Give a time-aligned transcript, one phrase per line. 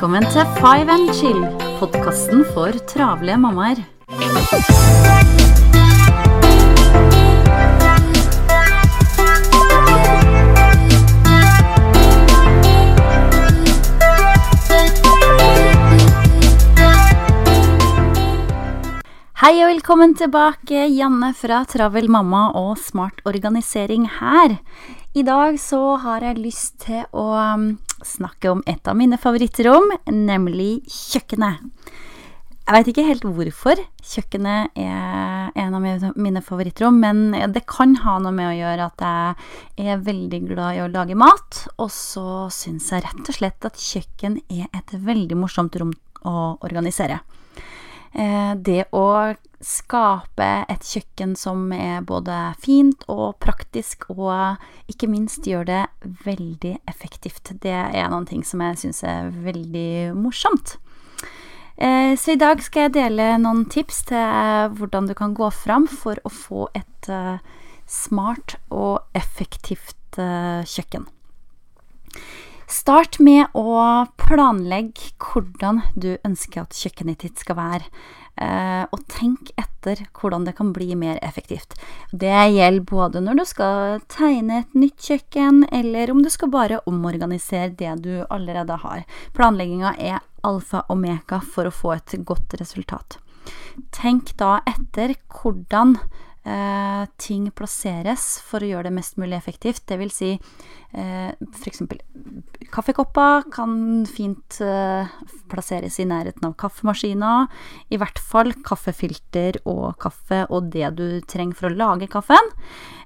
[0.00, 1.42] Velkommen til Five and Chill,
[1.76, 3.82] podkasten for travle mammaer.
[19.42, 24.56] Hei og velkommen tilbake, Janne fra Travel mamma og Smart organisering her.
[25.12, 27.74] I dag så har jeg lyst til å um,
[28.06, 31.66] snakke om et av mine favorittrom, nemlig kjøkkenet.
[32.70, 38.18] Jeg veit ikke helt hvorfor kjøkkenet er en av mine favorittrom, men det kan ha
[38.22, 39.02] noe med å gjøre at
[39.74, 43.66] jeg er veldig glad i å lage mat, og så syns jeg rett og slett
[43.66, 45.90] at kjøkken er et veldig morsomt rom
[46.22, 47.18] å organisere.
[48.10, 54.58] Eh, det å skape et kjøkken som er både fint og praktisk, og
[54.90, 55.82] ikke minst gjør det
[56.24, 57.52] veldig effektivt.
[57.62, 60.78] Det er noen ting som jeg syns er veldig morsomt.
[61.76, 65.86] Eh, så i dag skal jeg dele noen tips til hvordan du kan gå fram
[65.88, 67.38] for å få et eh,
[67.86, 71.04] smart og effektivt kjøkken.
[72.70, 77.88] Start med å planlegge hvordan du ønsker at kjøkkenet ditt skal være.
[78.38, 81.74] Eh, og tenk etter hvordan det kan bli mer effektivt.
[82.14, 86.78] Det gjelder både når du skal tegne et nytt kjøkken, eller om du skal bare
[86.86, 89.02] omorganisere det du allerede har.
[89.34, 93.18] Planlegginga er alfa og omega for å få et godt resultat.
[93.90, 95.98] Tenk da etter hvordan
[97.20, 99.82] ting plasseres for å gjøre det mest mulig effektivt.
[99.86, 101.82] Det vil si eh, f.eks.
[102.72, 105.10] kaffekopper kan fint eh,
[105.52, 107.34] plasseres i nærheten av kaffemaskina.
[107.92, 112.52] I hvert fall kaffefilter og kaffe og det du trenger for å lage kaffen.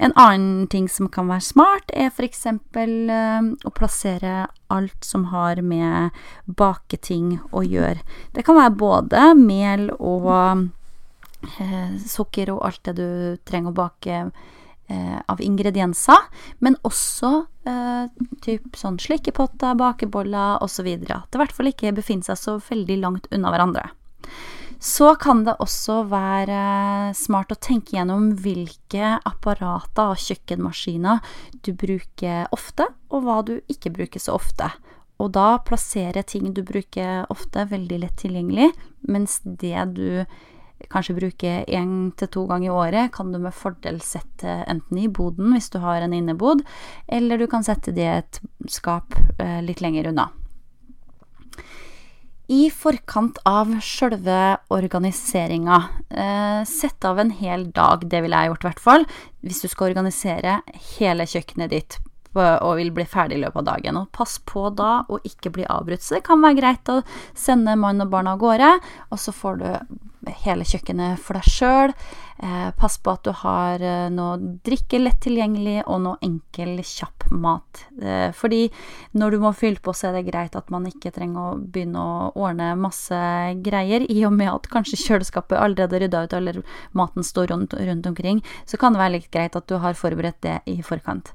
[0.00, 2.46] En annen ting som kan være smart, er f.eks.
[2.50, 6.16] Eh, å plassere alt som har med
[6.46, 8.02] baketing å gjøre.
[8.34, 10.68] Det kan være både mel og eh,
[12.06, 13.10] sukker og alt det du
[13.48, 14.16] trenger å bake
[14.90, 16.28] eh, av ingredienser,
[16.58, 17.32] men også
[17.68, 18.06] eh,
[18.44, 20.88] typ sånn slikkepotter, bakeboller osv.
[21.08, 23.88] At det i hvert fall ikke befinner seg så veldig langt unna hverandre.
[24.80, 26.60] Så kan det også være
[27.16, 31.20] smart å tenke gjennom hvilke apparater og kjøkkenmaskiner
[31.60, 34.70] du bruker ofte, og hva du ikke bruker så ofte.
[35.20, 38.70] Og da plassere ting du bruker ofte, veldig lett tilgjengelig,
[39.04, 40.24] mens det du
[40.90, 45.08] kanskje bruke én til to ganger i året, kan du med fordel sette enten i
[45.08, 46.64] boden hvis du har en innebod,
[47.08, 50.30] eller du kan sette det i et skap eh, litt lenger unna.
[52.50, 55.76] I forkant av sjølve organiseringa,
[56.10, 59.10] eh, sett av en hel dag, det ville jeg gjort i hvert fall,
[59.46, 60.56] hvis du skal organisere
[60.96, 62.00] hele kjøkkenet ditt
[62.34, 63.96] og vil bli ferdig i løpet av dagen.
[63.98, 66.02] Og pass på da å ikke bli avbrutt.
[66.02, 67.00] Så det kan være greit å
[67.34, 68.70] sende mann og barn av gårde,
[69.10, 69.68] og så får du
[70.44, 71.94] hele kjøkkenet for deg sjøl.
[72.42, 77.26] Eh, pass på at du har eh, noe drikke lett tilgjengelig, og noe enkel, kjapp
[77.36, 77.82] mat.
[78.00, 78.62] Eh, fordi
[79.12, 82.00] når du må fylle på, så er det greit at man ikke trenger å begynne
[82.00, 83.20] å ordne masse
[83.64, 86.62] greier, i og med at kanskje kjøleskapet allerede rydda ut, eller
[86.96, 88.40] maten står rundt, rundt omkring.
[88.64, 91.34] Så kan det være litt greit at du har forberedt det i forkant.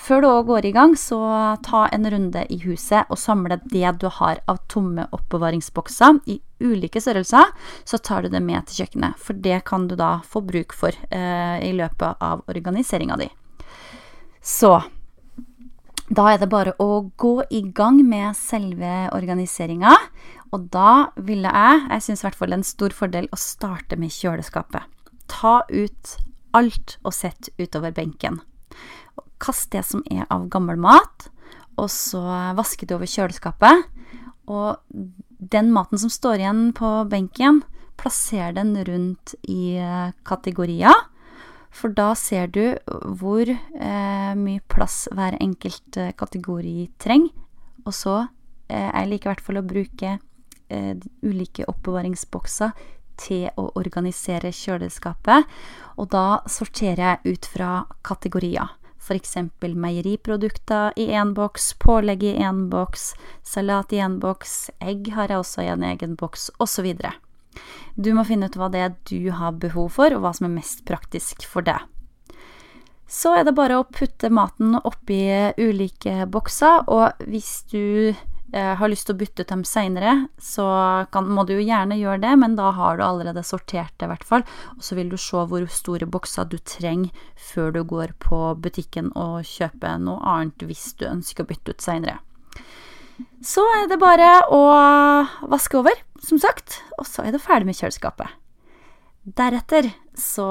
[0.00, 1.18] Før du òg går i gang, så
[1.60, 7.02] ta en runde i huset og samle det du har av tomme oppbevaringsbokser i ulike
[7.02, 7.52] størrelser.
[7.84, 10.96] Så tar du det med til kjøkkenet, for det kan du da få bruk for
[11.10, 13.28] eh, i løpet av organiseringa di.
[14.42, 14.76] Så
[16.12, 19.94] da er det bare å gå i gang med selve organiseringa.
[20.52, 23.40] Og da ville jeg, jeg syns i hvert fall det er en stor fordel, å
[23.40, 24.84] starte med kjøleskapet.
[25.32, 26.16] Ta ut
[26.52, 28.42] alt og sett utover benken.
[29.42, 31.30] Kast det som er av gammel mat,
[31.80, 32.20] og så
[32.58, 33.86] vaske det over kjøleskapet.
[34.52, 34.76] Og
[35.50, 37.62] den maten som står igjen på benken,
[37.98, 40.94] plasser den rundt i eh, kategorier.
[41.72, 42.76] For da ser du
[43.18, 47.32] hvor eh, mye plass hver enkelt eh, kategori trenger.
[47.86, 48.16] Og så
[48.68, 50.16] eh, jeg liker i hvert fall å bruke
[50.68, 50.92] eh,
[51.24, 52.76] ulike oppbevaringsbokser
[53.22, 55.48] til å organisere kjøleskapet.
[55.98, 57.72] Og da sorterer jeg ut fra
[58.04, 58.70] kategorier
[59.02, 59.36] f.eks.
[59.60, 63.12] meieriprodukter i én boks, pålegg i én boks,
[63.42, 66.94] salat i én boks, egg har jeg også i en egen boks, osv.
[67.96, 70.56] Du må finne ut hva det er du har behov for, og hva som er
[70.60, 71.82] mest praktisk for deg.
[73.12, 75.20] Så er det bare å putte maten oppi
[75.60, 78.14] ulike bokser, og hvis du
[78.52, 80.66] har lyst til å bytte ut dem seinere, så
[81.14, 84.10] kan, må du jo gjerne gjøre det, men da har du allerede sortert det, i
[84.10, 84.44] hvert fall.
[84.76, 89.08] Og så vil du se hvor store bokser du trenger før du går på butikken
[89.16, 92.18] og kjøper noe annet hvis du ønsker å bytte ut seinere.
[93.44, 94.62] Så er det bare å
[95.50, 98.41] vaske over, som sagt, og så er det ferdig med kjøleskapet.
[99.22, 99.86] Deretter
[100.18, 100.48] så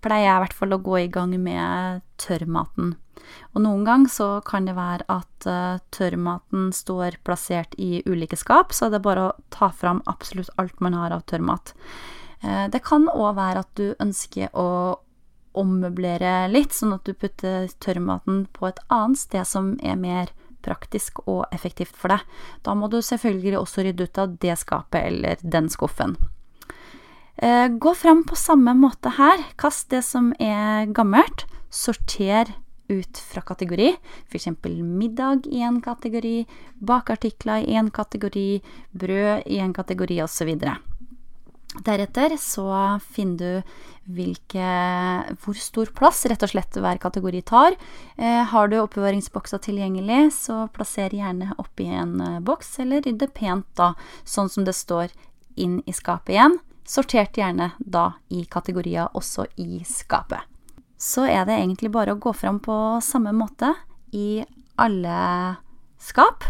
[0.00, 2.94] pleier jeg i hvert fall å gå i gang med tørrmaten.
[3.52, 8.72] Og noen gang så kan det være at uh, tørrmaten står plassert i ulike skap,
[8.72, 11.74] så det er bare å ta fram absolutt alt man har av tørrmat.
[12.44, 14.70] Uh, det kan òg være at du ønsker å
[15.58, 20.30] ommøblere litt, sånn at du putter tørrmaten på et annet sted som er mer
[20.62, 22.22] praktisk og effektivt for deg.
[22.62, 26.14] Da må du selvfølgelig også rydde ut av det skapet eller den skuffen.
[27.40, 29.40] Eh, gå fram på samme måte her.
[29.56, 31.46] Kast det som er gammelt.
[31.72, 32.52] Sorter
[32.90, 33.92] ut fra kategori,
[34.28, 34.48] f.eks.
[34.82, 36.42] middag i en kategori,
[36.82, 38.60] bakeartikler i en kategori,
[38.90, 40.50] brød i en kategori osv.
[41.86, 42.66] Deretter så
[43.14, 43.74] finner du
[44.10, 44.70] hvilke,
[45.38, 47.76] hvor stor plass rett og slett hver kategori tar.
[48.18, 53.68] Eh, har du oppbevaringsbokser tilgjengelig, så plasser gjerne oppi en eh, boks, eller rydd pent
[53.78, 53.92] da,
[54.26, 55.14] sånn som det står
[55.54, 56.58] inn i skapet igjen.
[56.90, 60.42] Sortert gjerne da i kategorier også i skapet.
[60.98, 63.70] Så er det egentlig bare å gå fram på samme måte
[64.16, 64.42] i
[64.80, 65.20] alle
[66.02, 66.44] skap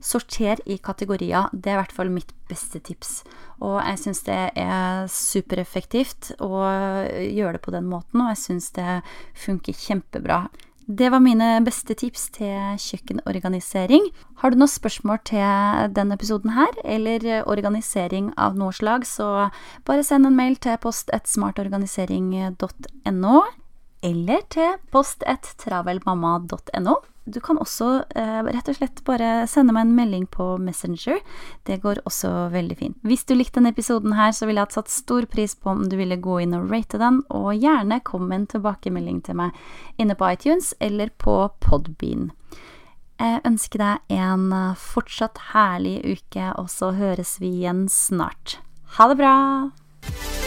[0.00, 1.48] sorter i kategorier.
[1.52, 3.22] Det er i hvert fall mitt beste tips.
[3.64, 8.70] Og jeg syns det er supereffektivt å gjøre det på den måten, og jeg syns
[8.78, 9.00] det
[9.38, 10.44] funker kjempebra.
[10.88, 14.06] Det var mine beste tips til kjøkkenorganisering.
[14.40, 15.44] Har du noen spørsmål til
[15.92, 19.52] denne episoden her, eller organisering av noe slag, så
[19.84, 23.42] bare send en mail til post1smartorganisering.no,
[24.00, 26.96] eller til post1travelmamma.no.
[27.28, 31.20] Du kan også eh, rett og slett bare sende meg en melding på Messenger.
[31.68, 32.98] Det går også veldig fint.
[33.06, 35.84] Hvis du likte denne episoden her, så ville jeg hatt satt stor pris på om
[35.90, 40.00] du ville gå inn og rate den, og gjerne kom med en tilbakemelding til meg
[40.00, 42.30] inne på iTunes eller på Podbean.
[43.18, 48.60] Jeg ønsker deg en eh, fortsatt herlig uke, og så høres vi igjen snart.
[48.96, 50.37] Ha det bra!